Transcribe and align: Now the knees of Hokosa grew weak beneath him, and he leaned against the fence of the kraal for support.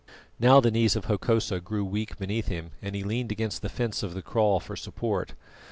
Now 0.39 0.59
the 0.59 0.71
knees 0.71 0.95
of 0.95 1.05
Hokosa 1.05 1.59
grew 1.59 1.85
weak 1.85 2.17
beneath 2.17 2.47
him, 2.47 2.71
and 2.81 2.95
he 2.95 3.03
leaned 3.03 3.31
against 3.31 3.61
the 3.61 3.69
fence 3.69 4.01
of 4.01 4.15
the 4.15 4.23
kraal 4.23 4.59
for 4.59 4.75
support. 4.75 5.35